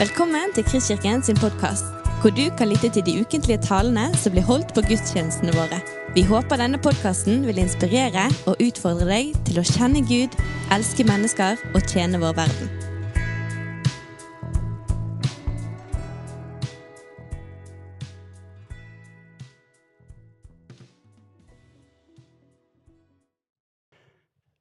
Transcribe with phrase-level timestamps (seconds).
[0.00, 1.84] Velkommen til Kristkirken sin podkast,
[2.22, 5.76] hvor du kan lytte til de ukentlige talene som blir holdt på gudstjenestene våre.
[6.14, 10.38] Vi håper denne podkasten vil inspirere og utfordre deg til å kjenne Gud,
[10.72, 12.72] elske mennesker og tjene vår verden.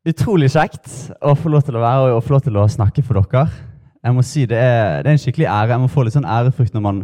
[0.04, 3.24] Utrolig kjekt å få lov til å være og få lov til å snakke for
[3.24, 3.69] dere.
[4.00, 5.74] Jeg må si Det er, det er en skikkelig ære.
[5.74, 7.04] Jeg må få litt sånn ærefrykt når man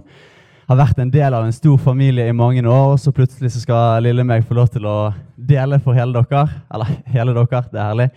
[0.70, 3.62] har vært en del av en stor familie i mange år, og så plutselig så
[3.62, 6.46] skal lille meg få lov til å dele for hele dere.
[6.74, 7.62] Eller hele dere.
[7.72, 8.10] Det er herlig.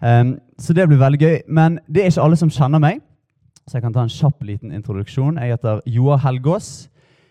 [0.00, 1.36] Um, så det blir veldig gøy.
[1.48, 3.02] Men det er ikke alle som kjenner meg,
[3.66, 5.40] så jeg kan ta en kjapp liten introduksjon.
[5.42, 6.88] Jeg heter Joar Helgås.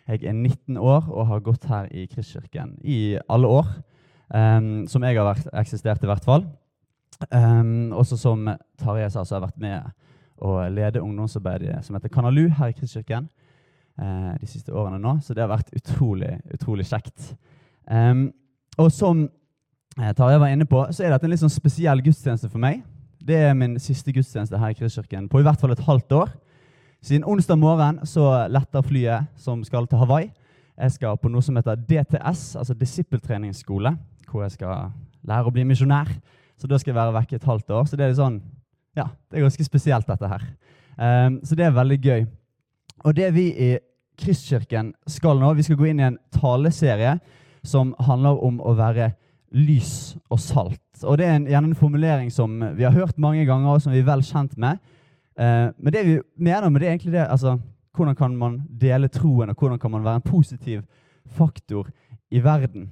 [0.09, 3.71] Jeg er 19 år og har gått her i Kristkirken i alle år.
[4.29, 6.45] Um, som jeg har vært, eksistert, i hvert fall.
[7.31, 8.45] Um, også som
[8.79, 9.95] Tarjei sa, så har jeg vært med
[10.41, 13.27] å lede ungdomsarbeidet som heter Kanalu her i Kristkirken
[13.99, 15.17] eh, de siste årene nå.
[15.23, 17.33] Så det har vært utrolig, utrolig kjekt.
[17.89, 18.29] Um,
[18.79, 19.25] og som
[19.99, 22.83] eh, Tarjei var inne på, så er dette en litt sånn spesiell gudstjeneste for meg.
[23.19, 26.31] Det er min siste gudstjeneste her i Kristkirken på i hvert fall et halvt år.
[27.03, 30.31] Siden onsdag morgen så letter flyet som skal til Hawaii.
[30.79, 33.91] Jeg skal på noe som heter DTS, altså disippeltreningsskole,
[34.31, 34.91] hvor jeg skal
[35.27, 36.11] lære å bli misjonær.
[36.59, 37.87] Så da skal jeg være vekke et halvt år.
[37.87, 38.39] Så det er litt sånn,
[38.99, 40.45] ja, det er ganske spesielt, dette her.
[40.99, 42.25] Um, så det er veldig gøy.
[43.07, 43.69] Og det vi i
[44.19, 47.15] Kristkirken skal nå, vi skal gå inn i en taleserie
[47.63, 49.13] som handler om å være
[49.55, 50.83] lys og salt.
[51.03, 53.95] Og Det er en, gjerne en formulering som vi har hørt mange ganger, og som
[53.95, 54.81] vi er vel kjent med.
[55.39, 57.57] Uh, men det vi mener med det, er egentlig det altså,
[57.95, 60.83] hvordan kan man dele troen, og hvordan kan man være en positiv
[61.29, 61.89] faktor
[62.31, 62.89] i verden.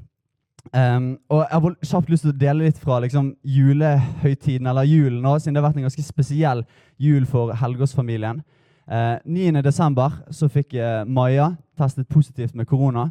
[0.73, 5.21] Um, og Jeg har kjapt lyst til å dele litt fra liksom, julehøytiden, eller julen,
[5.23, 6.63] nå, siden det har vært en ganske spesiell
[6.99, 8.41] jul for Helgås-familien.
[8.87, 10.01] Uh, 9.12.
[10.31, 13.09] så fikk uh, Maja testet positivt med korona.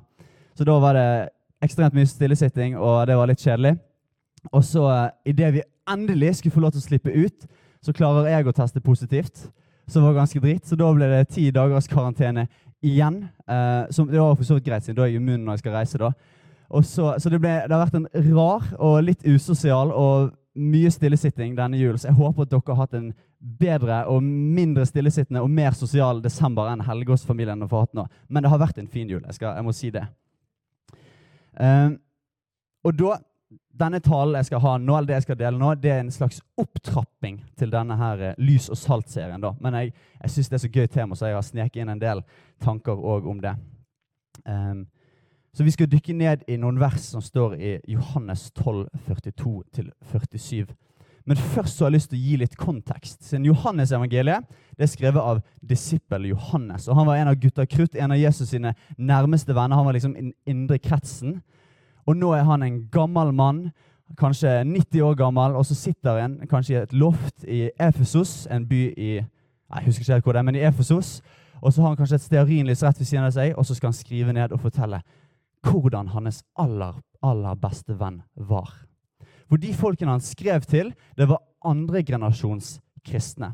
[0.56, 1.08] Så da var det
[1.64, 3.76] ekstremt mye stillesitting, og det var litt kjedelig.
[4.52, 7.48] Og så, uh, idet vi endelig skulle få lov til å slippe ut,
[7.84, 9.48] så klarer jeg å teste positivt.
[9.86, 10.64] Som var ganske dritt.
[10.66, 12.48] Så da ble det ti dagers karantene
[12.82, 13.20] igjen.
[13.46, 15.62] Uh, som, det var for så vidt greit, siden da er jeg immun når jeg
[15.62, 16.00] skal reise.
[16.00, 16.10] da.
[16.66, 21.54] Så, så, det, ble, det, har vært en rar og litt usosial og mye stillesitting
[21.56, 21.98] denne julen.
[22.00, 23.12] Så jeg håper at dere har hatt en
[23.60, 28.06] bedre og mindre stillesittende og mer sosial desember enn Helgås-familien har hatt nå.
[28.28, 29.22] Men det har vært en fin jul.
[29.22, 30.06] Jeg, skal, jeg må si det.
[31.56, 31.96] Um,
[32.86, 33.18] og da,
[33.76, 36.12] denne talen jeg skal ha nå, eller det jeg skal dele nå, det er en
[36.12, 39.40] slags opptrapping til denne her uh, Lys og salt-serien.
[39.44, 39.54] da.
[39.60, 42.02] Men jeg, jeg syns det er så gøy tema, så jeg har sneket inn en
[42.02, 42.24] del
[42.64, 43.54] tanker òg om det.
[44.44, 44.86] Um,
[45.56, 50.66] så vi skal dykke ned i noen vers som står i Johannes 12, 42-47.
[51.26, 53.24] Men først så har jeg lyst til å gi litt kontekst.
[53.24, 54.44] Siden Johannes-evangeliet
[54.76, 56.86] det er skrevet av disippel Johannes.
[56.86, 59.80] og Han var en av gutta krutt, en av Jesus sine nærmeste venner.
[59.80, 61.40] Han var liksom den indre kretsen.
[62.06, 63.70] Og nå er han en gammel mann,
[64.20, 68.68] kanskje 90 år gammel, og så sitter han kanskje i et loft i Efesos, en
[68.68, 71.22] by i jeg husker ikke helt hvor det er, men i Efesos.
[71.58, 73.90] Og så har han kanskje et stearinlys rett ved siden av seg, og så skal
[73.90, 75.00] han skrive ned og fortelle
[75.66, 78.70] hvordan hans aller, aller beste venn var.
[79.46, 83.52] For de folkene han skrev til, det var andre generasjons kristne.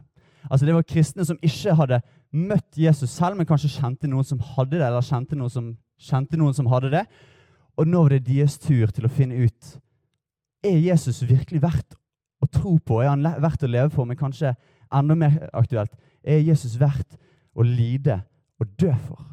[0.50, 2.00] Altså Det var kristne som ikke hadde
[2.32, 6.40] møtt Jesus selv, men kanskje kjente noen som hadde det, eller kjente noen som, kjente
[6.40, 7.04] noen som hadde det.
[7.78, 9.76] Og nå var det deres tur til å finne ut
[10.62, 11.96] er Jesus virkelig verdt
[12.42, 13.00] å tro på.
[13.02, 14.06] Er han verdt å leve for?
[14.06, 14.54] Men kanskje
[14.92, 15.92] enda mer aktuelt
[16.22, 17.18] er Jesus verdt
[17.54, 18.20] å lide
[18.62, 19.28] og dø for?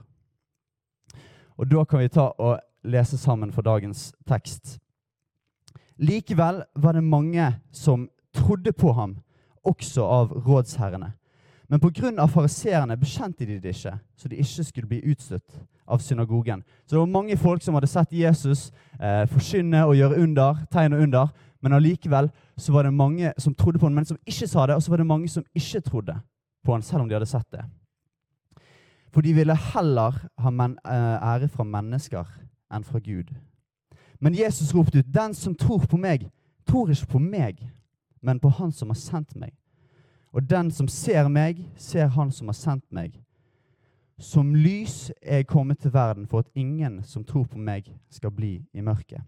[1.60, 4.78] Og Da kan vi ta og lese sammen for dagens tekst.
[6.00, 9.18] Likevel var det mange som trodde på ham,
[9.64, 11.12] også av rådsherrene.
[11.70, 12.28] Men pga.
[12.28, 16.64] fariseerne bekjente de det ikke, så de ikke skulle bli utstøtt av synagogen.
[16.86, 20.94] Så det var mange folk som hadde sett Jesus eh, forkynne og gjøre under, tegn
[20.94, 21.28] og under.
[21.62, 24.76] Men allikevel så var det mange som trodde på ham, men som ikke sa det.
[24.76, 26.16] Og så var det mange som ikke trodde
[26.66, 27.66] på ham, selv om de hadde sett det.
[29.14, 32.26] For de ville heller ha eh, ære fra mennesker
[32.72, 33.36] enn fra Gud.
[34.20, 36.30] Men Jesus ropte ut, 'Den som tror på meg,
[36.68, 37.70] tror ikke på meg,
[38.22, 39.56] men på Han som har sendt meg.'
[40.34, 43.24] Og den som ser meg, ser Han som har sendt meg.
[44.18, 48.32] Som lys er jeg kommet til verden for at ingen som tror på meg, skal
[48.32, 49.22] bli i mørket.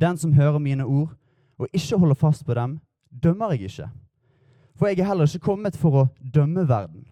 [0.00, 1.16] Den som hører mine ord
[1.58, 2.78] og ikke holder fast på dem,
[3.22, 3.90] dømmer jeg ikke.
[4.76, 7.06] For jeg er heller ikke kommet for å dømme verden,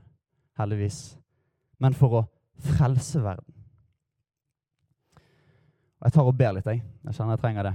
[0.58, 1.18] heldigvis,
[1.82, 2.24] men for å
[2.62, 3.55] frelse verden.
[6.06, 6.84] Jeg tar og ber litt, jeg.
[7.02, 7.74] Jeg kjenner jeg trenger det.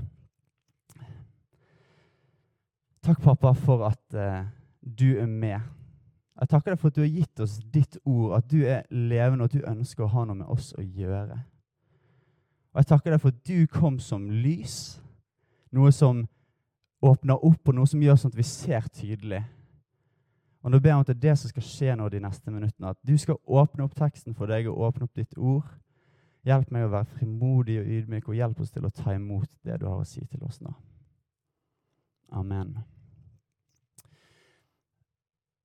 [3.04, 4.45] Takk, pappa, for at eh,
[4.80, 5.60] du er med
[6.39, 9.44] Jeg takker deg for at du har gitt oss ditt ord, at du er levende,
[9.44, 11.42] og at du ønsker å ha noe med oss å gjøre.
[12.72, 14.77] Og jeg takker deg for at du kom som lys,
[15.75, 16.24] noe som
[17.04, 19.44] åpner opp, og noe som gjør sånn at vi ser tydelig.
[20.63, 22.54] Og nå ber jeg om at det er det som skal skje nå de neste
[22.54, 22.95] minuttene.
[22.95, 25.68] At du skal åpne opp teksten for deg og åpne opp ditt ord.
[26.48, 29.78] Hjelp meg å være frimodig og ydmyk, og hjelp oss til å ta imot det
[29.82, 30.74] du har å si til oss nå.
[32.32, 32.80] Amen.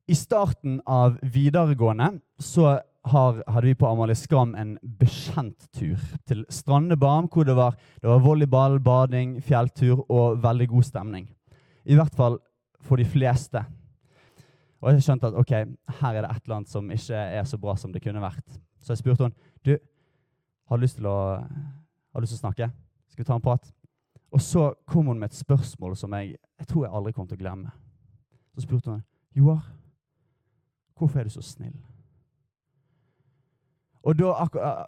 [0.06, 2.76] I starten av videregående så
[3.06, 8.10] har, hadde vi på Amalie Skram en bekjenttur til Strande Barm, hvor det var, det
[8.10, 11.26] var volleyball, bading, fjelltur og veldig god stemning.
[11.86, 12.38] I hvert fall
[12.82, 13.62] for de fleste.
[14.82, 15.52] Og jeg skjønte at ok,
[16.00, 18.58] her er det et eller annet som ikke er så bra som det kunne vært.
[18.82, 19.74] Så jeg spurte henne du,
[20.68, 21.18] har lyst til å,
[22.20, 22.70] lyst til å snakke.
[23.12, 23.72] Skal vi ta en prat?
[24.34, 27.38] Og så kom hun med et spørsmål som jeg, jeg tror jeg aldri kommer til
[27.38, 27.74] å glemme.
[28.54, 29.04] Så spurte hun
[29.36, 29.62] Joar,
[30.96, 31.76] hvorfor er du så snill?
[34.06, 34.32] Og da,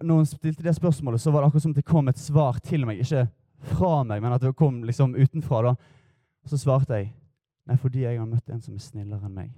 [0.02, 2.86] når hun stilte det spørsmålet, så var det akkurat som det kom et svar til
[2.86, 3.00] meg.
[3.02, 3.26] Ikke
[3.74, 5.62] fra meg, men at det kom liksom utenfra.
[5.62, 5.74] da.
[6.44, 7.10] Og så svarte jeg
[7.66, 9.50] nei, fordi jeg har møtt en som er snillere enn meg.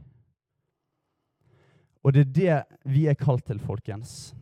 [2.00, 4.32] Og det er det vi er kalt til, folkens.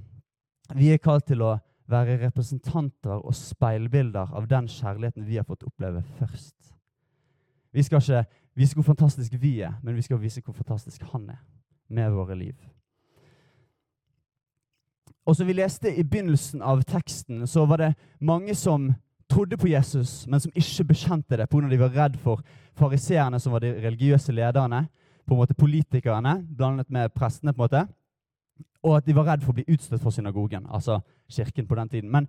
[0.76, 1.56] Vi er kalt til å
[1.88, 6.75] være representanter og speilbilder av den kjærligheten vi har fått oppleve først.
[7.73, 8.25] Vi skal ikke
[8.58, 11.40] vise hvor fantastisk vi er, men vi skal vise hvor fantastisk han er
[11.88, 12.56] med våre liv.
[15.29, 18.94] Og som vi leste i begynnelsen av teksten, så var det mange som
[19.29, 21.69] trodde på Jesus, men som ikke bekjente det pga.
[21.69, 22.41] de var redd for
[22.75, 24.88] fariseerne, som var de religiøse lederne,
[25.26, 27.52] på en måte politikerne, blandet med prestene.
[27.52, 27.88] på en måte,
[28.82, 31.88] Og at de var redd for å bli utstøtt fra synagogen, altså kirken på den
[31.88, 32.10] tiden.
[32.10, 32.28] Men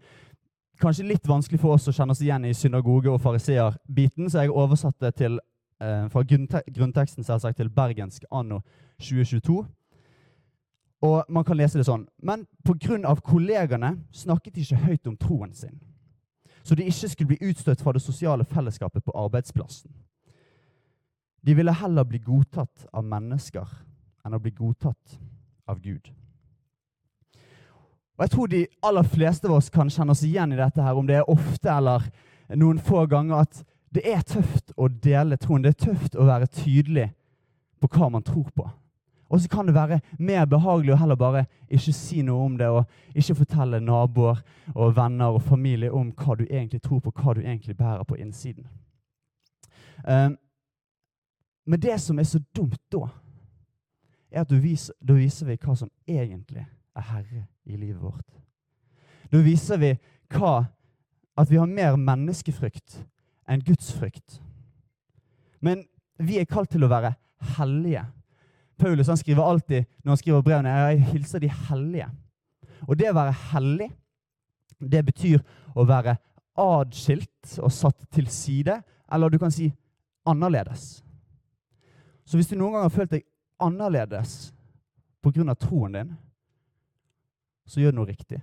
[0.81, 4.51] kanskje litt vanskelig for oss å kjenne oss igjen i synagoge- og fariseerbiten, så jeg
[4.51, 5.39] oversatte til,
[5.79, 8.61] eh, fra grunnteksten selvsagt til bergensk anno
[8.99, 9.65] 2022.
[11.01, 12.07] Og man kan lese det sånn.
[12.21, 13.15] Men pga.
[13.21, 15.79] kollegene snakket de ikke høyt om troen sin.
[16.63, 19.91] Så de ikke skulle bli utstøtt fra det sosiale fellesskapet på arbeidsplassen.
[21.45, 23.67] De ville heller bli godtatt av mennesker
[24.25, 25.19] enn å bli godtatt
[25.67, 26.11] av Gud.
[28.19, 30.97] Og Jeg tror de aller fleste av oss kan kjenne oss igjen i dette, her,
[30.99, 32.03] om det er ofte eller
[32.51, 33.61] noen få ganger, at
[33.95, 35.63] det er tøft å dele troen.
[35.63, 37.05] Det er tøft å være tydelig
[37.79, 38.65] på hva man tror på.
[39.29, 42.67] Og så kan det være mer behagelig å heller bare ikke si noe om det,
[42.67, 44.41] og ikke fortelle naboer
[44.73, 48.17] og venner og familie om hva du egentlig tror på, hva du egentlig bærer på
[48.19, 48.67] innsiden.
[50.03, 50.35] Um,
[51.69, 53.05] men det som er så dumt da,
[54.31, 58.25] er at viser, da viser vi hva som egentlig er herre i livet vårt.
[59.29, 59.93] Da viser vi
[60.33, 60.67] hva,
[61.39, 62.99] at vi har mer menneskefrykt
[63.49, 64.39] enn gudsfrykt.
[65.63, 65.85] Men
[66.19, 67.13] vi er kalt til å være
[67.55, 68.03] hellige
[68.79, 72.07] Paulus han skriver alltid når han skriver brevene, jeg hilser de hellige.
[72.87, 73.89] Og det å være hellig,
[74.79, 75.41] det betyr
[75.75, 76.15] å være
[76.59, 78.79] adskilt og satt til side,
[79.11, 79.67] eller du kan si
[80.27, 81.01] annerledes.
[82.23, 83.27] Så hvis du noen gang har følt deg
[83.59, 84.53] annerledes
[85.19, 85.55] pga.
[85.55, 86.15] troen din,
[87.69, 88.41] så gjør du noe riktig.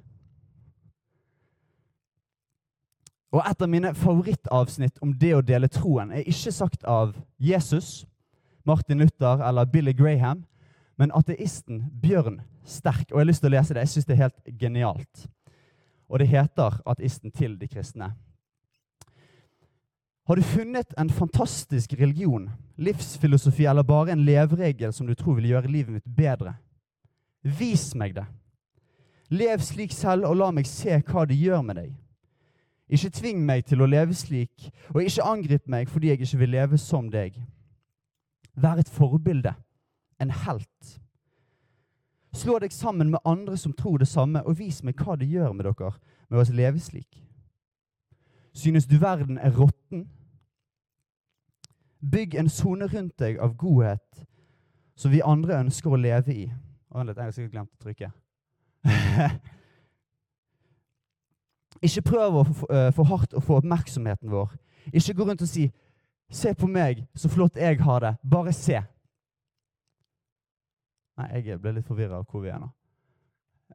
[3.34, 8.06] Og Et av mine favorittavsnitt om det å dele troen er ikke sagt av Jesus,
[8.64, 10.44] Martin Luther eller Billy Graham,
[10.96, 13.10] men ateisten Bjørn Sterk.
[13.10, 13.82] Og jeg har lyst til å lese det.
[13.84, 15.26] Jeg syns det er helt genialt.
[16.08, 18.12] Og det heter 'Ateisten til de kristne'.
[20.26, 25.50] Har du funnet en fantastisk religion, livsfilosofi eller bare en leveregel som du tror vil
[25.50, 26.56] gjøre livet mitt bedre?
[27.44, 28.26] Vis meg det.
[29.30, 31.94] Lev slik selv, og la meg se hva det gjør med deg.
[32.86, 36.54] Ikke tving meg til å leve slik, og ikke angrip meg fordi jeg ikke vil
[36.54, 37.34] leve som deg.
[38.54, 39.52] Vær et forbilde,
[40.22, 40.92] en helt.
[42.36, 45.52] Slå deg sammen med andre som tror det samme, og vis meg hva det gjør
[45.56, 45.92] med dere
[46.28, 47.22] med å leve slik.
[48.56, 50.06] Synes du verden er råtten?
[52.00, 54.22] Bygg en sone rundt deg av godhet
[54.96, 56.46] som vi andre ønsker å leve i.
[56.46, 58.12] jeg har sikkert glemt å trykke.
[61.86, 64.54] Ikke prøv å eh, for hardt å få oppmerksomheten vår.
[64.92, 65.72] Ikke gå rundt og si
[66.30, 68.16] 'Se på meg, så flott jeg har det.
[68.30, 68.82] Bare se.'
[71.16, 72.68] Nei, jeg ble litt forvirra av hvor vi er nå.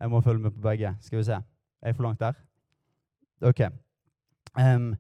[0.01, 0.95] Jeg må følge med på begge.
[1.01, 1.39] Skal vi se.
[1.81, 2.33] Er jeg for langt der?
[3.41, 3.61] OK.
[4.59, 4.95] Um,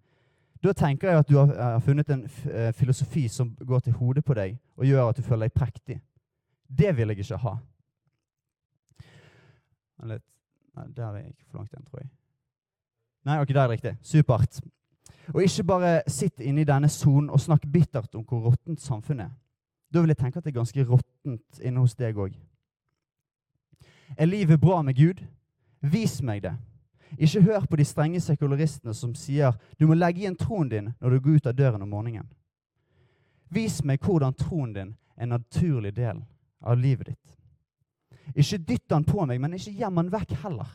[0.63, 4.23] da tenker jeg at du har, har funnet en uh, filosofi som går til hodet
[4.25, 6.01] på deg og gjør at du føler deg prektig.
[6.79, 7.55] Det vil jeg ikke ha.
[10.09, 10.23] Litt,
[10.77, 12.09] nei, der er jeg ikke for langt igjen, tror jeg.
[13.25, 13.97] Nei, ok, der er det riktig.
[14.01, 14.61] Supert.
[15.33, 19.25] Og ikke bare sitt inne i denne sonen og snakk bittert om hvor råttent samfunnet
[19.29, 19.37] er.
[19.93, 22.31] da vil jeg tenke at det er ganske råttent inne hos deg òg.
[24.17, 25.19] Er livet bra med Gud?
[25.81, 26.53] Vis meg det.
[27.17, 31.09] Ikke hør på de strenge sekularistene som sier du må legge igjen troen din når
[31.09, 32.29] du går ut av døren om morgenen.
[33.51, 36.23] Vis meg hvordan troen din er en naturlig del
[36.63, 37.40] av livet ditt.
[38.35, 40.69] Ikke dytt han på meg, men ikke gjem han vekk heller.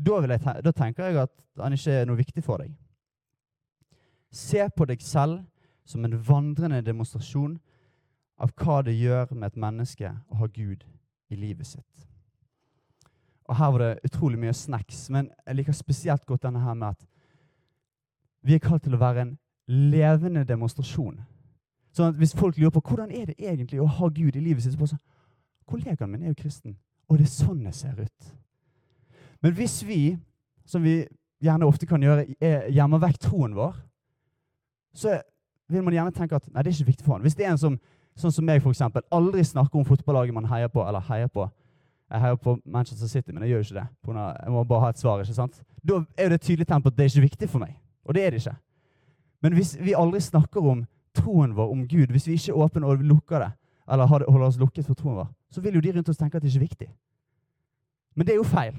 [0.00, 2.72] Da, jeg, da tenker jeg at han ikke er noe viktig for deg.
[4.32, 5.42] Se på deg selv
[5.84, 7.58] som en vandrende demonstrasjon
[8.40, 10.86] av hva det gjør med et menneske å ha Gud
[11.30, 12.06] i livet sitt.
[13.50, 16.94] Og Her var det utrolig mye snacks, men jeg liker spesielt godt denne her med
[16.94, 17.06] at
[18.46, 21.18] vi er kalt til å være en levende demonstrasjon.
[21.92, 24.62] Sånn at Hvis folk lurer på hvordan er det egentlig å ha Gud i livet
[24.62, 25.02] sitt, så sånn,
[25.70, 26.76] kollegaen min er jo kristen,
[27.08, 28.32] og det er sånn det ser ut.
[29.40, 30.02] Men hvis vi,
[30.68, 31.00] som vi
[31.40, 32.26] gjerne ofte kan gjøre,
[32.68, 33.78] gjemmer vekk troen vår,
[34.92, 35.20] så
[35.70, 37.24] vil man gjerne tenke at nei, det er ikke viktig for han.
[37.24, 37.78] Hvis det er en som,
[38.18, 41.48] sånn som meg, for eksempel, aldri snakker om fotballaget man heier på, eller heier på
[42.10, 43.84] Jeg heier på Manchester City, men jeg gjør jo ikke det.
[44.42, 45.20] Jeg må bare ha et svar.
[45.22, 45.60] ikke sant?
[45.86, 47.76] Da er jo det tydelig tegn på at det er ikke viktig for meg.
[48.02, 48.54] Og det er det ikke.
[49.46, 50.80] Men hvis vi aldri snakker om
[51.14, 53.52] troen vår, om Gud, hvis vi ikke åpner og lukker det,
[53.86, 56.44] eller holder oss lukket for troen vår, så vil jo de rundt oss tenke at
[56.44, 56.88] det ikke er viktig.
[58.14, 58.74] Men det er jo feil.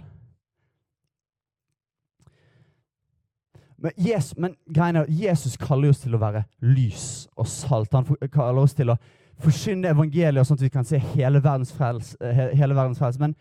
[3.81, 7.95] Men, Jesus, men greiene, Jesus kaller oss til å være lys og salt.
[7.97, 8.97] Han kaller oss til å
[9.41, 12.13] forkynne evangeliet, sånn at vi kan se hele verdens frels.
[12.21, 13.17] Eh, hele verdens frels.
[13.19, 13.33] Men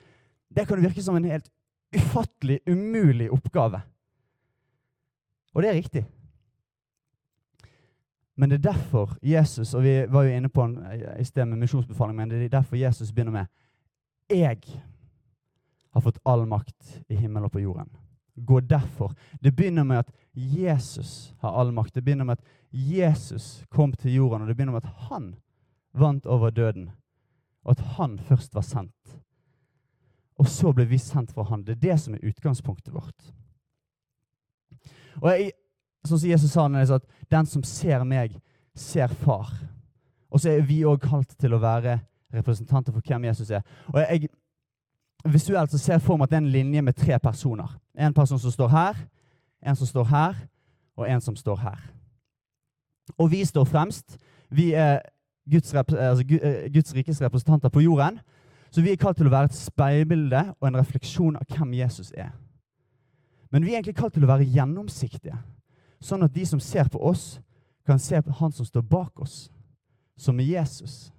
[0.48, 1.50] det kan virke som en helt
[1.92, 3.82] ufattelig, umulig oppgave.
[5.54, 6.04] Og det er riktig.
[8.40, 10.78] Men det er derfor Jesus og vi var jo inne på en,
[11.20, 13.50] i sted med misjonsbefaling, men det er derfor Jesus begynner med
[14.30, 14.62] Jeg
[15.92, 17.90] har fått all makt i himmelen og på jorden.
[18.34, 19.12] Gå derfor.
[19.40, 21.94] Det begynner med at Jesus har all makt.
[21.94, 25.34] Det begynner med at Jesus kom til jorden, og det begynner med at han
[25.92, 26.90] vant over døden.
[27.64, 29.20] Og at han først var sendt.
[30.38, 31.66] Og så ble vi sendt fra han.
[31.66, 33.34] Det er det som er utgangspunktet vårt.
[35.20, 35.52] Og jeg,
[36.04, 38.40] sånn som Jesus sa når at 'den som ser meg,
[38.74, 39.52] ser far'.
[40.30, 42.00] Og så er vi òg kalt til å være
[42.32, 43.62] representanter for hvem Jesus er.
[43.88, 44.28] Og jeg,
[45.24, 47.68] Visuelt så ser jeg for meg at det er en linje med tre personer.
[47.98, 48.94] En person som står her,
[49.66, 50.34] en som står her,
[50.96, 51.80] og en som står her.
[53.18, 54.16] Og vi står fremst.
[54.50, 55.00] Vi er
[55.50, 58.20] Guds, altså eh, Guds rikes representanter på jorden.
[58.70, 62.12] Så vi er kalt til å være et speilbilde og en refleksjon av hvem Jesus
[62.14, 62.30] er.
[63.50, 65.36] Men vi er egentlig kalt til å være gjennomsiktige,
[66.00, 67.38] sånn at de som ser på oss,
[67.86, 69.50] kan se på han som står bak oss,
[70.16, 71.10] som er Jesus.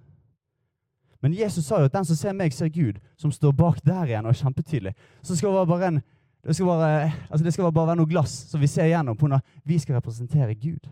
[1.22, 4.10] Men Jesus sa jo at den som ser meg, ser Gud, som står bak der
[4.10, 4.94] igjen og er kjempetydelig.
[5.22, 6.02] Så skal det bare en
[6.42, 9.28] det skal, bare, altså det skal bare være noe glass som vi ser igjennom på
[9.30, 10.88] når vi skal representere Gud.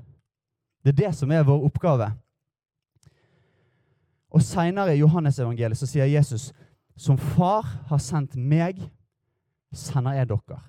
[0.84, 2.06] Det er det som er vår oppgave.
[4.30, 6.52] Og Seinere i Johannes-evangeliet så sier Jesus
[6.94, 8.78] som far har sendt meg,
[9.74, 10.60] sender jeg dere.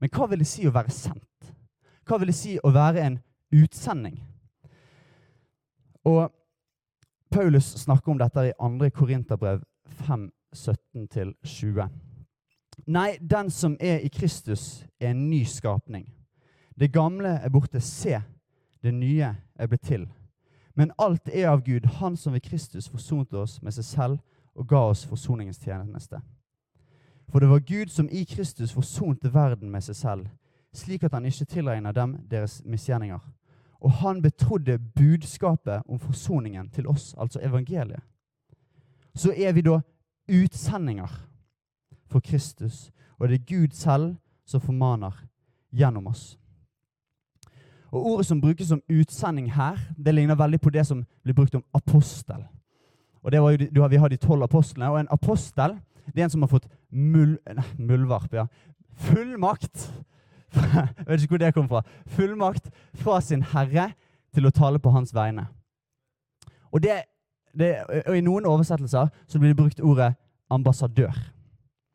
[0.00, 1.28] Men hva vil det si å være sendt?
[2.04, 3.18] Hva vil det si å være en
[3.54, 4.18] utsending?
[6.04, 6.28] Og
[7.32, 8.90] Paulus snakker om dette i 2.
[8.94, 9.62] Korinterbrev
[10.06, 11.88] 5, 17-20.
[12.86, 16.04] Nei, den som er i Kristus, er en ny skapning.
[16.78, 17.80] Det gamle er borte.
[17.80, 18.20] Se,
[18.82, 20.06] det nye er blitt til.
[20.74, 24.18] Men alt er av Gud, Han som ved Kristus forsonte oss med seg selv
[24.54, 26.20] og ga oss forsoningens tjeneste.
[27.30, 30.26] For det var Gud som i Kristus forsonte verden med seg selv,
[30.76, 33.20] slik at han ikke tilregner dem deres misgjerninger.
[33.80, 38.00] Og han betrodde budskapet om forsoningen til oss, altså evangeliet.
[39.14, 39.80] Så er vi da
[40.28, 41.10] utsendinger
[42.10, 44.14] for Kristus, og det er Gud selv
[44.46, 45.26] som formaner
[45.72, 46.38] gjennom oss.
[47.90, 51.54] Og Ordet som brukes som utsending her, det ligner veldig på det som blir brukt
[51.54, 52.44] om apostel.
[53.22, 56.30] Og det var jo, Vi har de tolv apostlene, og en apostel det er en
[56.30, 58.46] som har fått mul, nei, muldvarp, ja,
[59.08, 59.88] fullmakt
[60.54, 61.82] Jeg vet ikke hvor det kom fra.
[62.16, 62.70] Fullmakt
[63.00, 63.90] fra sin herre
[64.34, 65.46] til å tale på hans vegne.
[66.74, 67.04] Og, det,
[67.54, 70.14] det, og I noen oversettelser så blir det brukt ordet
[70.50, 71.14] ambassadør.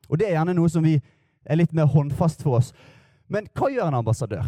[0.09, 0.95] Og det er gjerne noe som vi
[1.45, 2.71] er litt mer håndfast for oss.
[3.29, 4.47] Men hva gjør en ambassadør?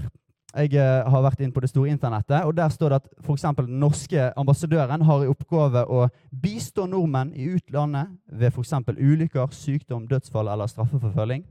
[0.52, 3.46] Jeg uh, har vært inn på det store internettet, og der står det at f.eks.
[3.56, 6.10] den norske ambassadøren har i oppgave å
[6.44, 8.74] bistå nordmenn i utlandet ved f.eks.
[8.98, 11.46] ulykker, sykdom, dødsfall eller straffeforfølging.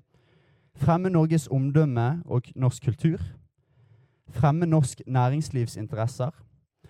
[0.74, 3.20] Fremme Norges omdømme og norsk kultur.
[4.30, 6.30] Fremme norsk næringslivsinteresser.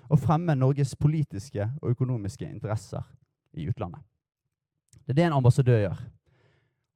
[0.09, 3.03] Og fremme Norges politiske og økonomiske interesser
[3.53, 4.01] i utlandet.
[5.07, 6.03] Det er det en ambassadør gjør.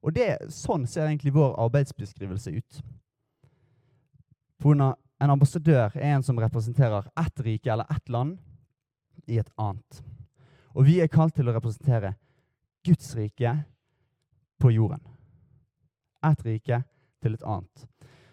[0.03, 2.81] Og det, Sånn ser egentlig vår arbeidsbeskrivelse ut.
[4.61, 8.37] For en ambassadør er en som representerer ett rike eller ett land.
[9.27, 10.03] i et annet.
[10.75, 12.11] Og vi er kalt til å representere
[12.85, 13.55] Guds rike
[14.61, 15.01] på jorden.
[16.25, 16.81] Ett rike
[17.21, 17.85] til et annet.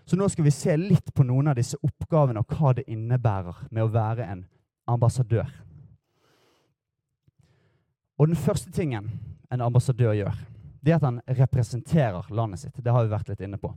[0.05, 3.67] Så nå skal vi se litt på noen av disse oppgavene og hva det innebærer
[3.71, 4.47] med å være en
[4.91, 5.51] ambassadør.
[8.19, 9.09] Og den første tingen
[9.53, 10.35] en ambassadør gjør,
[10.83, 12.83] det er at han representerer landet sitt.
[12.83, 13.71] Det har vi vært litt inne på.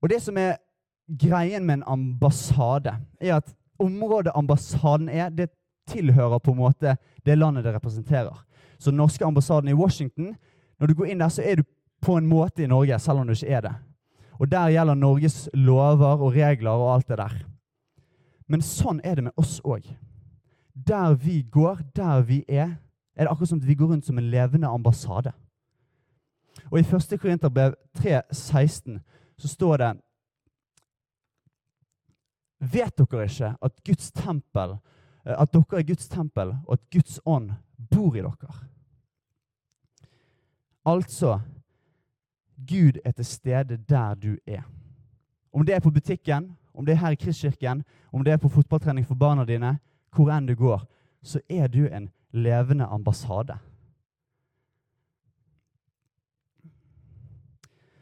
[0.00, 0.58] Og det som er
[1.20, 5.50] greien med en ambassade, er at området ambassaden er, det
[5.90, 6.96] tilhører på en måte
[7.26, 8.36] det landet det representerer.
[8.78, 10.34] Så den norske ambassaden i Washington,
[10.80, 11.64] når du går inn der, så er du
[12.00, 13.74] på en måte i Norge, selv om du ikke er det.
[14.40, 17.34] Og der gjelder Norges lover og regler og alt det der.
[18.48, 19.84] Men sånn er det med oss òg.
[20.74, 22.78] Der vi går, der vi er,
[23.14, 25.32] er det akkurat som vi går rundt som en levende ambassade.
[26.70, 27.20] Og i 1.
[27.20, 28.98] Korinterbrev 3,16
[29.38, 29.90] så står det
[32.60, 34.74] Vet dere ikke at, Guds tempel,
[35.24, 37.54] eh, at dere er Guds tempel, og at Guds ånd
[37.90, 38.56] bor i dere?
[40.84, 41.38] Altså
[42.68, 44.62] Gud er til stede der du er.
[45.52, 48.48] Om det er på butikken, om det er her i Kristkirken, om det er på
[48.48, 49.78] fotballtrening for barna dine,
[50.14, 50.84] hvor enn du går,
[51.22, 53.58] så er du en levende ambassade.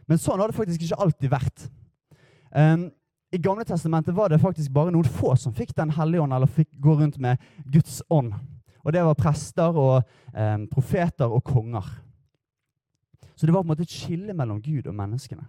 [0.08, 1.66] Men sånn har det faktisk ikke alltid vært.
[2.50, 2.88] Um,
[3.32, 6.48] I Gamle testamentet var det faktisk bare noen få som fikk Den hellige ånd, eller
[6.48, 7.36] fikk gå rundt med
[7.68, 8.32] Guds ånd.
[8.84, 9.98] Og det var prester og
[10.32, 11.84] um, profeter og konger.
[13.38, 15.44] Så det var på en måte et skille mellom Gud og menneskene.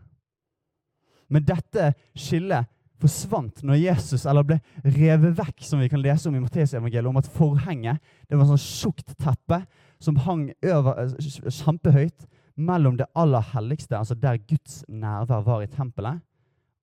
[1.30, 2.70] Men dette skillet
[3.00, 7.22] forsvant når Jesus eller ble revet vekk, som vi kan lese om i Matteusevangeliet, om
[7.22, 9.64] at forhenget det var et sånn tjukt teppe
[10.04, 12.28] som hang over, eh, kjempehøyt
[12.60, 16.20] mellom det aller helligste, altså der Guds nærvær var i tempelet,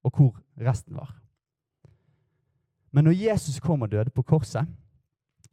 [0.04, 1.12] og hvor resten var.
[2.92, 4.66] Men når Jesus kom og døde på korset,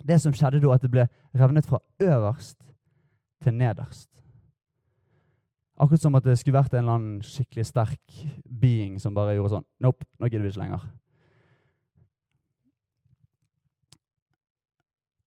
[0.04, 2.60] det som skjedde da, at det ble revnet fra øverst
[3.44, 4.23] til nederst.
[5.82, 9.56] Akkurat som at det skulle vært en eller annen skikkelig sterk being som bare gjorde
[9.56, 10.84] sånn Nope, nå gidder vi ikke lenger.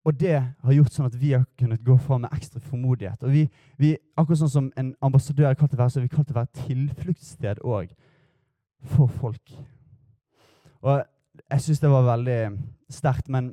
[0.06, 3.24] Og det har gjort sånn at vi har kunnet gå fram med ekstra formodighet.
[3.26, 3.42] Og vi,
[3.74, 6.36] vi akkurat sånn som en ambassadør er kalt å være, så er vi kalt å
[6.36, 7.90] være tilfluktssted òg
[8.94, 9.56] for folk.
[10.86, 11.02] Og
[11.50, 12.40] jeg syns det var veldig
[12.94, 13.50] sterkt, men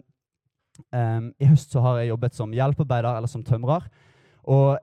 [0.94, 3.90] um, i høst så har jeg jobbet som hjelpearbeider eller som tømrer.
[4.46, 4.78] Og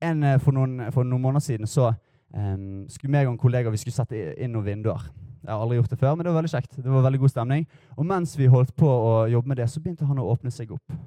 [0.00, 1.90] en, eh, for, noen, for, noen, måneder siden så
[2.34, 5.04] um, skulle meg og en kollega vi skulle sette inn noen vinduer.
[5.40, 6.76] Jeg har aldri gjort det før, men det var veldig kjekt.
[6.76, 7.62] Det var veldig god stemning.
[7.96, 10.74] Og mens vi holdt på å jobbe med det, så begynte han å åpne seg
[10.76, 10.98] opp.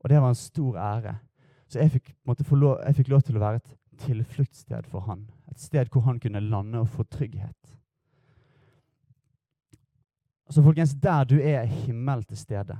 [0.00, 1.18] Og det var en stor ære.
[1.68, 2.14] Så jeg fikk,
[2.56, 3.74] lov, jeg fikk lov til å være et
[4.06, 5.26] tilfluktssted for han.
[5.52, 7.76] Et sted hvor han kunne lande og få trygghet.
[10.50, 12.78] Så folkens, der du er, er himmel til stede.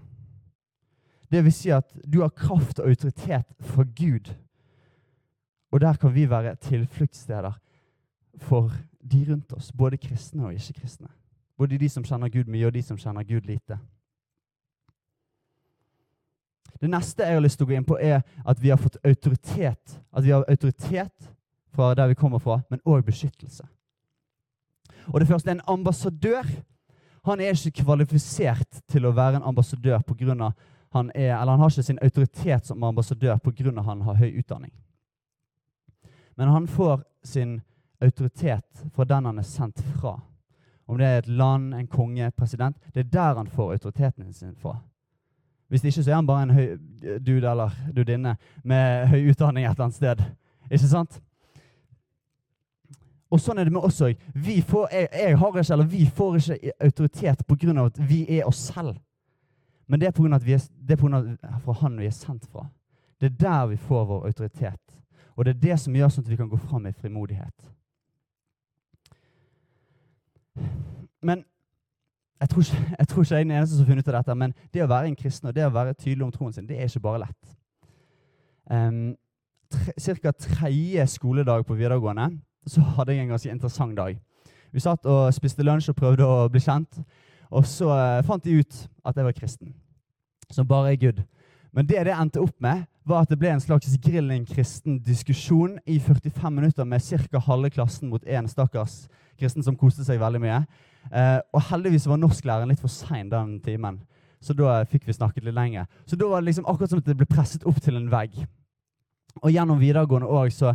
[1.30, 4.32] Det vil si at du har kraft og autoritet fra Gud.
[5.70, 7.52] Og der kan vi være tilfluktssteder
[8.38, 8.72] for
[9.12, 11.08] de rundt oss, både kristne og ikke-kristne.
[11.58, 13.78] Både de som kjenner Gud mye, og de som kjenner Gud lite.
[16.80, 18.96] Det neste jeg har lyst til å gå inn på, er at vi har fått
[19.04, 19.98] autoritet.
[20.12, 21.30] At vi har autoritet
[21.74, 23.66] fra der vi kommer fra, men òg beskyttelse.
[25.12, 26.48] Og det første er en ambassadør.
[27.28, 30.52] Han er ikke kvalifisert til å være en ambassadør pga.
[30.92, 33.82] han er, eller han har ikke sin autoritet som ambassadør pga.
[33.82, 34.72] han har høy utdanning.
[36.40, 37.60] Men han får sin
[38.00, 40.14] autoritet fra den han er sendt fra.
[40.86, 42.76] Om det er et land, en konge, president.
[42.94, 44.78] Det er der han får autoriteten sin fra.
[45.68, 46.78] Hvis ikke så er han bare en høy
[47.26, 50.22] dude eller dudinne med høy utdanning et eller annet sted.
[50.70, 51.18] Ikke sant?
[53.28, 54.16] Og sånn er det med oss òg.
[54.32, 57.84] Vi, jeg, eller vi får ikke autoritet pga.
[57.84, 58.96] at vi er oss selv.
[59.86, 60.40] Men det er pga.
[61.64, 62.64] fra han vi er sendt fra.
[63.20, 64.96] Det er der vi får vår autoritet.
[65.40, 67.62] Og det er det som gjør sånn at vi kan gå fram med frimodighet.
[71.24, 71.46] Men
[72.40, 74.18] jeg tror, ikke, jeg tror ikke jeg er den eneste som har funnet ut av
[74.18, 76.68] dette, men det å være en kristen og det å være tydelig om troen sin,
[76.68, 77.56] det er ikke bare lett.
[78.68, 79.16] Um,
[79.96, 80.32] Ca.
[80.44, 82.28] tredje skoledag på videregående
[82.68, 84.20] så hadde jeg en ganske interessant dag.
[84.72, 87.00] Vi satt og spiste lunsj og prøvde å bli kjent.
[87.48, 89.72] Og så uh, fant de ut at jeg var kristen.
[90.52, 91.24] Som bare er good.
[91.72, 95.78] Men det det endte opp med, var at det ble en slags grilling kristen diskusjon
[95.86, 97.38] i 45 minutter med ca.
[97.38, 100.60] halve klassen mot én stakkars kristen som koste seg veldig mye.
[101.10, 104.00] Eh, og heldigvis var norsklæreren litt for sein den timen,
[104.40, 105.86] så da fikk vi snakket litt lenger.
[106.06, 108.36] Så da var det liksom akkurat som at det ble presset opp til en vegg.
[109.40, 110.74] Og gjennom videregående òg så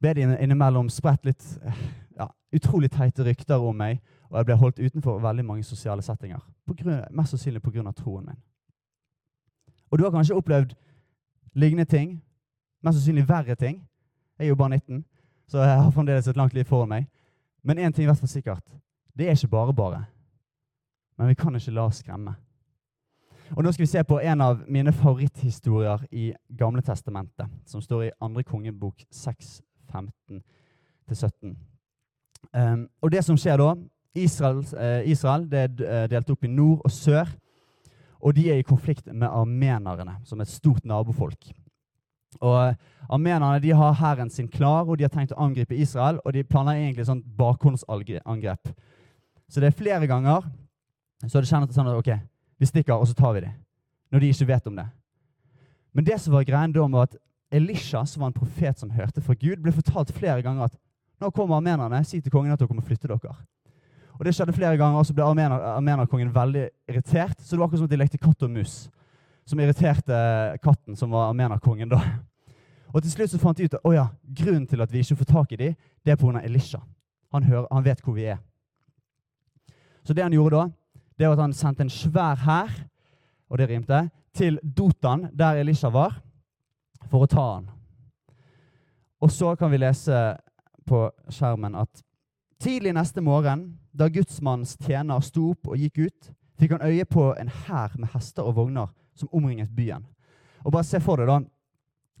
[0.00, 1.44] ble det innimellom spredt litt
[2.18, 6.40] ja, utrolig teite rykter om meg, og jeg ble holdt utenfor veldig mange sosiale settinger.
[6.70, 7.92] Grunn, mest sannsynlig pga.
[7.92, 8.38] troen min.
[9.90, 10.74] Og du har kanskje opplevd
[11.54, 12.22] lignende ting.
[12.82, 13.82] Mest sannsynlig verre ting.
[14.38, 15.04] Jeg er jo bare 19,
[15.48, 17.08] så jeg har fremdeles et langt liv foran meg.
[17.62, 18.64] Men én ting er i hvert fall sikkert.
[19.18, 20.04] Det er ikke bare bare.
[21.18, 22.34] Men vi kan ikke la oss skremme.
[23.56, 28.02] Og Nå skal vi se på en av mine favoritthistorier i Gamle testamentet, som står
[28.02, 28.42] i 2.
[28.46, 31.56] kongebok 6, 15-17.
[32.56, 33.74] Um, og det som skjer da
[34.14, 37.28] Israel, eh, Israel det er delt opp i nord og sør.
[38.20, 41.52] Og de er i konflikt med armenerne, som er et stort nabofolk.
[42.40, 42.74] Og
[43.10, 46.20] Armenerne de har hæren sin klar, og de har tenkt å angripe Israel.
[46.24, 48.70] Og de planlegger egentlig sånn bakhåndsangrep.
[49.50, 50.46] Så det er flere ganger
[51.26, 52.14] så er det kjent sånn at ok,
[52.60, 53.56] vi stikker, og så tar vi dem.
[54.10, 54.86] Når de ikke vet om det.
[55.92, 57.18] Men det som var greien da, var at
[57.52, 60.78] Elisha, som var en profet som hørte fra Gud, ble fortalt flere ganger at
[61.20, 63.34] nå kommer armenerne, si til kongen at dere må flytte dere.
[64.20, 67.38] Og Det skjedde flere ganger, og så ble armener, armenerkongen veldig irritert.
[67.40, 68.74] Så det var akkurat som at de lekte katt og mus,
[69.48, 70.18] som irriterte
[70.60, 72.02] katten, som var armenerkongen da.
[72.92, 75.16] Og til slutt så fant de ut at oh ja, grunnen til at vi ikke
[75.22, 76.42] får tak i dem, det er pga.
[76.44, 76.82] Elisha.
[77.32, 78.36] Han, hører, han vet hvor vi er.
[80.04, 80.66] Så det han gjorde da,
[81.16, 82.76] det var at han sendte en svær hær,
[83.48, 84.02] og det rimte,
[84.36, 86.20] til Dotan, der Elisha var,
[87.08, 87.72] for å ta han.
[89.20, 90.20] Og så kan vi lese
[90.84, 92.04] på skjermen at
[92.60, 97.30] tidlig neste morgen, da gudsmannens tjener sto opp og gikk ut, fikk han øye på
[97.40, 100.04] en hær med hester og vogner som omringet byen.
[100.64, 101.40] Og bare se for deg da,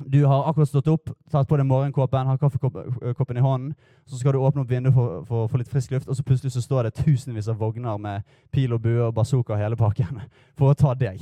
[0.00, 3.74] du har akkurat stått opp, tatt på deg morgenkåpen, har kaffekoppen i hånden.
[4.08, 6.54] Så skal du åpne opp vinduet for, å få litt frisk luft, og så plutselig
[6.54, 10.22] så står det tusenvis av vogner med pil og bue og bazooka og hele pakken
[10.58, 11.20] for å ta deg.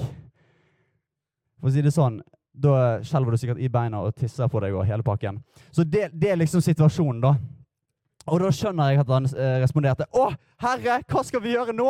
[1.59, 2.21] For å si det sånn,
[2.59, 5.43] da skjelver du sikkert i beina og tisser på deg og hele pakken.
[5.75, 7.35] Så det, det er liksom situasjonen, da.
[8.29, 10.07] Og da skjønner jeg at han eh, responderte.
[10.13, 10.31] Å,
[10.63, 11.89] herre, hva skal vi gjøre nå?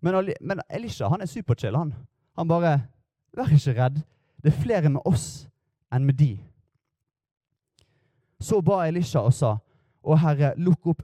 [0.00, 1.76] Men, men Elisha han er superchill.
[1.76, 1.92] Han,
[2.38, 2.78] han bare
[3.36, 4.00] Vær ikke redd.
[4.42, 5.44] Det er flere med oss
[5.94, 6.32] enn med de.
[8.42, 9.52] Så ba Elisha og sa,
[10.00, 11.02] Å Herre, lukk opp,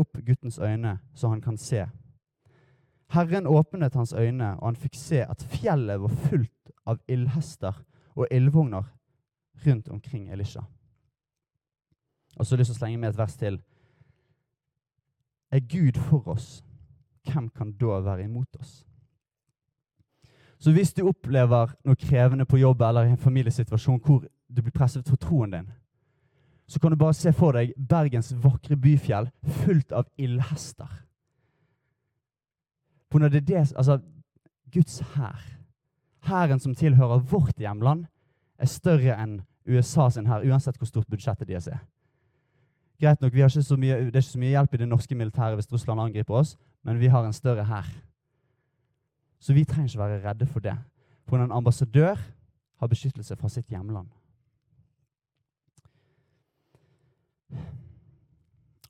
[0.00, 1.84] opp guttens øyne, så han kan se.
[3.12, 7.82] Herren åpnet hans øyne, og han fikk se at fjellet var fullt av ildhester
[8.16, 8.88] og ildvogner
[9.66, 10.64] rundt omkring Elisha.
[12.36, 13.58] Og så har jeg lyst til å slenge med et vers til.
[15.50, 16.62] Er Gud for oss,
[17.26, 18.84] hvem kan da være imot oss?
[20.60, 24.74] Så hvis du opplever noe krevende på jobb eller i en familiesituasjon hvor du blir
[24.76, 25.70] presset for troen din,
[26.70, 29.30] så kan du bare se for deg Bergens vakre byfjell
[29.64, 30.90] fullt av ildhester.
[33.10, 33.98] For når det er det, altså,
[34.70, 35.40] Guds hær,
[36.28, 38.04] hæren som tilhører vårt hjemland,
[38.58, 41.80] er større enn USA sin hær, uansett hvor stort budsjettet deres er.
[43.00, 46.00] Greit nok, mye, Det er ikke så mye hjelp i det norske militæret hvis Russland
[46.00, 47.88] angriper oss, men vi har en større hær.
[49.40, 50.76] Så vi trenger ikke være redde for det.
[51.28, 52.16] For en ambassadør
[52.76, 54.08] har beskyttelse fra sitt hjemland.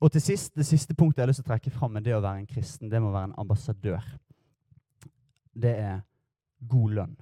[0.00, 2.14] Og til sist, Det siste punktet jeg har lyst til å trekke fram, med det
[2.14, 4.00] å være en kristen, det må være en ambassadør.
[5.54, 6.00] Det er
[6.68, 7.16] god lønn.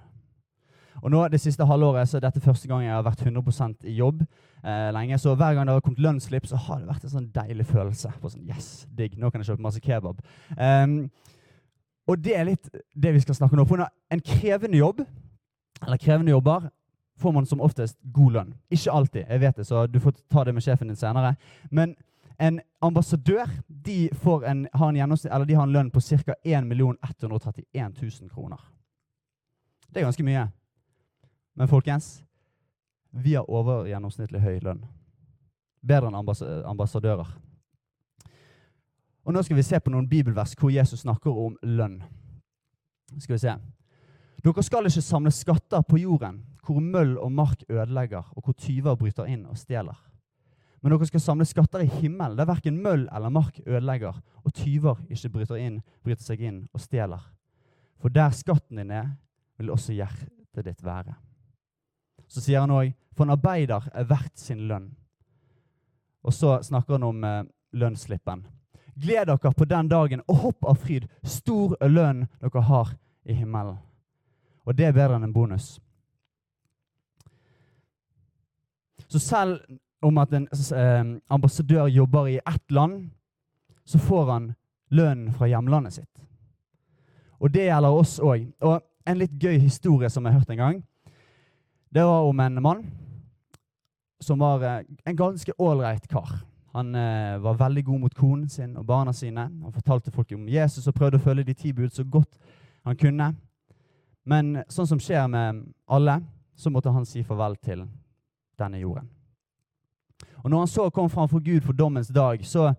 [1.03, 3.95] Og nå Det siste halvåret så er dette første gang jeg har vært 100% i
[3.97, 4.21] jobb.
[4.63, 7.31] eh, lenge, Så hver gang det har kommet lønnsslipp, så har det vært en sånn
[7.31, 8.11] deilig følelse.
[8.21, 10.19] på sånn, yes, digg, Nå kan jeg kjøpe masse kebab.
[10.57, 11.09] Um,
[12.07, 13.65] og det er litt det vi skal snakke om nå.
[13.65, 15.05] For en krevende jobb,
[15.85, 16.69] eller krevende jobber,
[17.19, 18.53] får man som oftest god lønn.
[18.71, 21.35] Ikke alltid, jeg vet det, så du får ta det med sjefen din senere.
[21.71, 21.95] Men
[22.39, 24.09] en ambassadør de,
[24.47, 26.33] en, har, en de har en lønn på ca.
[26.43, 28.57] 1 131 000 kroner.
[29.93, 30.47] Det er ganske mye.
[31.59, 32.21] Men folkens,
[33.11, 34.85] vi har overgjennomsnittlig høy lønn.
[35.83, 36.15] Bedre enn
[36.69, 37.33] ambassadører.
[39.27, 41.99] Og Nå skal vi se på noen bibelvers hvor Jesus snakker om lønn.
[43.19, 43.57] Skal vi se.
[44.39, 48.95] Dere skal ikke samle skatter på jorden, hvor møll og mark ødelegger, og hvor tyver
[48.95, 49.97] bryter inn og stjeler.
[50.79, 55.01] Men dere skal samle skatter i himmelen, der verken møll eller mark ødelegger, og tyver
[55.11, 57.25] ikke bryter, inn, bryter seg inn og stjeler.
[57.99, 59.17] For der skatten din er,
[59.59, 61.19] vil også hjertet ditt være.
[62.29, 64.91] Så sier han òg, for en arbeider er verdt sin lønn.
[66.23, 68.45] Og så snakker han om eh, lønnsslippen.
[68.99, 71.07] Gled dere på den dagen og hopp av fryd.
[71.23, 73.79] Stor lønn dere har i himmelen.
[74.67, 75.77] Og det er bedre enn en bonus.
[79.09, 79.61] Så selv
[80.05, 83.09] om at en eh, ambassadør jobber i ett land,
[83.85, 84.51] så får han
[84.89, 86.25] lønnen fra hjemlandet sitt.
[87.39, 88.51] Og det gjelder oss òg.
[88.61, 90.83] Og en litt gøy historie som jeg har hørt en gang,
[91.89, 92.85] det var om en mann
[94.19, 96.29] som var eh, en ganske ålreit kar.
[96.71, 99.47] Han eh, var veldig god mot konen sin og barna sine.
[99.63, 102.37] Han fortalte folk om Jesus og prøvde å følge de ti bud så godt
[102.85, 103.31] han kunne.
[104.23, 106.19] Men sånn som skjer med alle,
[106.55, 107.87] så måtte han si farvel til
[108.59, 109.07] denne jorden.
[110.43, 112.73] Og når han så kom framfor Gud for dommens dag, så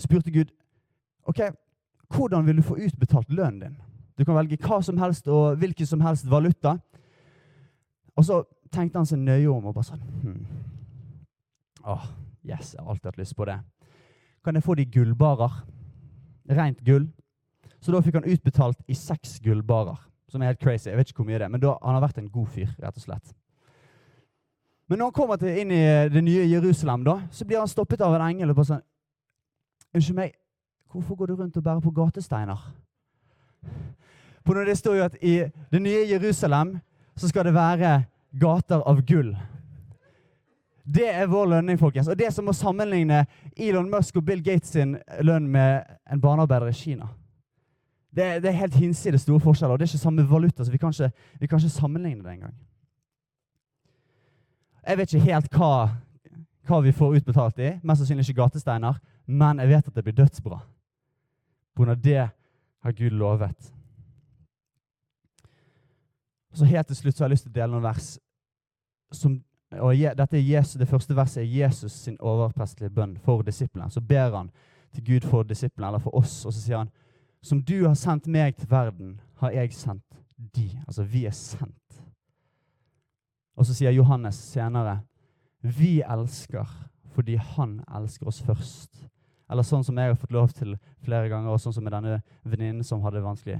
[0.00, 0.50] spurte Gud
[1.28, 1.52] ok,
[2.10, 3.78] hvordan vil du få utbetalt lønnen din.
[4.18, 6.78] Du kan velge hva som helst og hvilken som helst valuta.
[8.16, 8.42] Og så
[8.76, 10.42] tenkte han seg nøye om og bare sånn hmm.
[11.86, 12.06] Åh,
[12.46, 13.60] yes, jeg har alltid hatt lyst på det.
[14.44, 15.60] Kan jeg få de gullbarer?
[16.50, 17.04] Rent gull.
[17.78, 20.88] Så da fikk han utbetalt i seks gullbarer, som er helt crazy.
[20.90, 22.72] Jeg vet ikke hvor mye det er, men da, han har vært en god fyr,
[22.82, 23.36] rett og slett.
[24.90, 28.02] Men når han kommer til, inn i det nye Jerusalem, da, så blir han stoppet
[28.02, 28.84] av en engel og bare sånn
[29.96, 30.34] Unnskyld meg,
[30.92, 32.58] hvorfor går du rundt og bærer på gatesteiner?
[34.44, 35.36] For når det står jo at i
[35.72, 36.74] det nye Jerusalem
[37.16, 37.92] så skal det være
[38.40, 39.32] gater av gull.
[40.86, 42.08] Det er vår lønning, folkens.
[42.08, 43.24] Og det er som å sammenligne
[43.58, 44.94] Elon Musk og Bill Gates sin
[45.26, 47.08] lønn med en barnearbeider i Kina.
[48.16, 50.78] Det, det er helt hinsides store forskjeller, og det er ikke samme valuta, så vi
[50.80, 52.54] kan ikke, vi kan ikke sammenligne det engang.
[54.86, 55.72] Jeg vet ikke helt hva,
[56.68, 57.72] hva vi får utbetalt i.
[57.82, 60.60] Mest sannsynlig ikke gatesteiner, men jeg vet at det blir dødsbra.
[61.76, 61.94] Pga.
[61.94, 62.28] det
[62.86, 63.72] har Gud lovet.
[66.54, 68.14] Så Helt til slutt så har jeg lyst til å dele noen vers.
[69.12, 73.90] Som, og dette er Jesus, Det første verset er Jesus sin overprestelige bønn for disiplene.
[73.90, 74.50] Så ber han
[74.94, 76.90] til Gud for disiplene, eller for oss, og så sier han
[77.42, 80.70] Som du har sendt meg til verden, har jeg sendt de.
[80.86, 82.02] Altså, vi er sendt.
[83.56, 85.00] Og så sier Johannes senere
[85.60, 86.66] Vi elsker
[87.16, 89.06] fordi han elsker oss først.
[89.50, 92.18] Eller sånn som jeg har fått lov til flere ganger, og sånn som med denne
[92.44, 93.56] venninnen som hadde det vanskelig.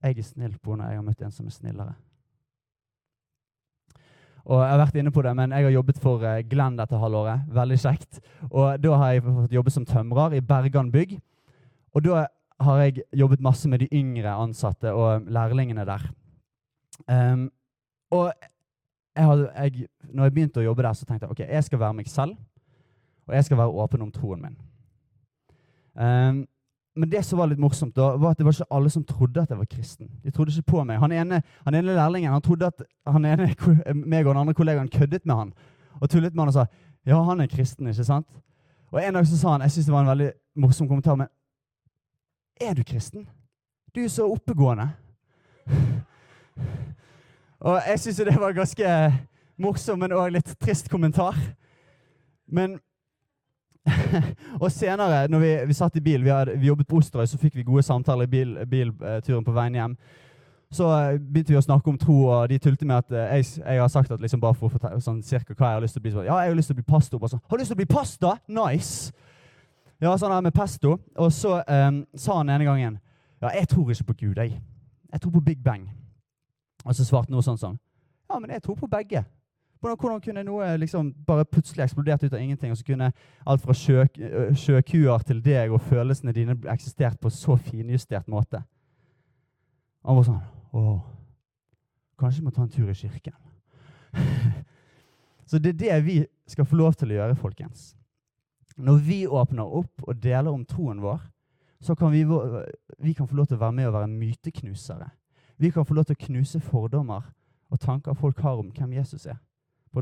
[0.00, 0.88] Jeg er snill på henne.
[0.88, 1.92] Jeg har møtt en som er snillere.
[4.44, 6.98] Og Jeg har vært inne på det, men jeg har jobbet for eh, Glenn dette
[7.00, 7.46] halvåret.
[7.48, 8.20] Veldig kjekt.
[8.50, 11.16] Og Da har jeg fått jobbe som tømrer i Bergan bygg.
[11.94, 12.26] Og da
[12.60, 16.04] har jeg jobbet masse med de yngre ansatte og lærlingene der.
[17.08, 17.48] Um,
[18.10, 18.32] og
[19.16, 21.80] jeg hadde, jeg, når jeg begynte å jobbe der, så tenkte jeg ok, jeg skal
[21.80, 22.36] være meg selv.
[23.26, 24.56] Og jeg skal være åpen om troen min.
[25.94, 26.44] Um,
[26.94, 29.42] men det som var litt morsomt, da, var at det var ikke alle som trodde
[29.42, 30.10] at jeg var kristen.
[30.22, 31.00] De trodde ikke på meg.
[31.02, 33.48] Han ene, han ene lærlingen han trodde at han ene,
[33.94, 35.54] meg og den andre kollegaen køddet med han
[36.00, 36.66] og tullet med han og sa
[37.06, 37.86] ja, han er kristen.
[37.86, 38.26] ikke sant?
[38.90, 41.26] Og En dag så sa han jeg synes det var en veldig morsom kommentar, men
[42.60, 43.28] er du kristen?
[43.94, 44.88] Du er så oppegående.
[47.66, 48.86] og jeg syns det var en ganske
[49.58, 51.34] morsom, men òg litt trist kommentar.
[52.46, 52.78] Men
[54.62, 57.38] og senere, når vi, vi satt i bil, vi, hadde, vi jobbet på Osterøy, så
[57.40, 59.96] fikk vi gode samtaler i bilturen på veien hjem.
[60.74, 63.60] Så uh, begynte vi å snakke om tro, og de tulte med at uh, jeg,
[63.60, 65.98] jeg, har sagt at liksom bare for å fortelle sånn, cirka hva jeg har lyst
[65.98, 66.14] til å bli.
[66.16, 67.20] Så, ja, jeg har lyst til å bli pastor.
[67.22, 68.34] Bare sånn, har du lyst til å bli pasta?
[68.48, 69.14] Nice!
[70.02, 70.96] Ja, sånn her med pesto.
[71.20, 72.98] Og så um, sa han ene gangen
[73.42, 74.56] ja, jeg tror ikke på Gud, jeg.
[75.12, 75.84] Jeg tror på Big Bang.
[76.84, 77.76] Og så svarte noe sånn sånn.
[78.30, 79.20] Ja, men jeg tror på begge.
[79.84, 83.10] Hvordan kunne noe liksom bare plutselig eksplodert ut av ingenting, og så kunne
[83.46, 84.06] alt fra sjø,
[84.56, 88.62] sjøkuer til deg og følelsene dine eksistert på så finjustert måte?
[90.04, 90.42] Han var sånn
[90.74, 90.96] Å,
[92.18, 93.36] kanskje vi må ta en tur i kirken.
[95.48, 96.16] så det er det vi
[96.50, 97.92] skal få lov til å gjøre, folkens.
[98.74, 101.20] Når vi åpner opp og deler om troen vår,
[101.78, 102.24] så kan vi,
[102.98, 105.12] vi kan få lov til å være med og være myteknusere.
[105.62, 107.30] Vi kan få lov til å knuse fordommer
[107.70, 109.38] og tanker folk har om hvem Jesus er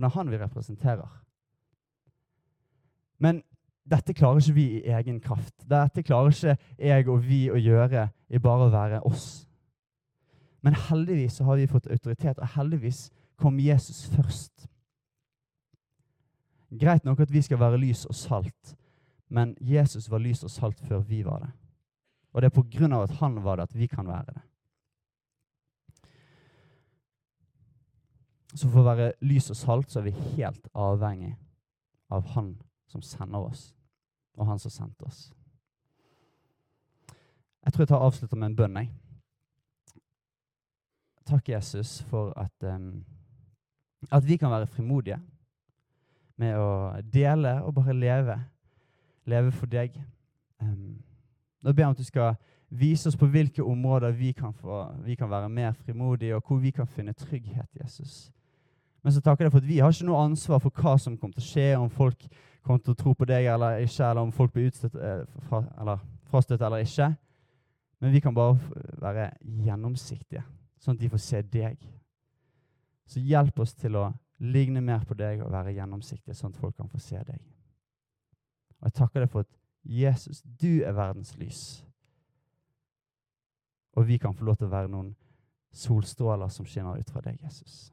[0.00, 1.08] den han vi representerer.
[3.18, 3.42] Men
[3.84, 5.54] dette klarer ikke vi i egen kraft.
[5.68, 9.44] Dette klarer ikke jeg og vi å gjøre i bare å være oss.
[10.62, 14.68] Men heldigvis har vi fått autoritet, og heldigvis kom Jesus først.
[16.78, 18.76] Greit nok at vi skal være lys og salt,
[19.28, 21.50] men Jesus var lys og salt før vi var det.
[22.32, 24.42] Og det er på grunn av at han var det, at vi kan være det.
[28.54, 31.34] Så for å være lys og salt så er vi helt avhengig
[32.12, 32.54] av Han
[32.88, 33.70] som sender oss,
[34.36, 35.30] og Han som sendte oss.
[37.64, 38.76] Jeg tror jeg tar avslutter med en bønn.
[38.76, 38.90] jeg.
[41.26, 43.04] Takk, Jesus, for at, um,
[44.10, 45.20] at vi kan være frimodige
[46.36, 48.36] med å dele og bare leve.
[49.24, 49.94] Leve for deg.
[50.60, 50.98] Um,
[51.62, 52.34] nå ber jeg om at du skal
[52.68, 56.58] vise oss på hvilke områder vi kan, få, vi kan være mer frimodige, og hvor
[56.58, 58.32] vi kan finne trygghet, Jesus.
[59.02, 61.34] Men så takker jeg for at vi har ikke noe ansvar for hva som kommer
[61.34, 62.26] til å skje, om folk
[62.62, 65.64] kommer til å tro på deg eller ikke, eller om folk blir utstøtt, eh, fra,
[65.82, 67.08] eller frastøtt eller ikke.
[68.02, 68.58] Men vi kan bare
[69.02, 69.30] være
[69.66, 70.42] gjennomsiktige,
[70.82, 71.82] sånn at de får se deg.
[73.06, 74.08] Så hjelp oss til å
[74.42, 77.40] ligne mer på deg og være gjennomsiktige, sånn at folk kan få se deg.
[78.80, 79.50] Og jeg takker deg for at
[79.82, 81.62] Jesus, du er verdens lys.
[83.98, 85.12] Og vi kan få lov til å være noen
[85.74, 87.92] solstråler som skinner ut fra deg, Jesus.